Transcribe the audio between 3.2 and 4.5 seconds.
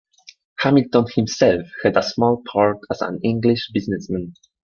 English businessman.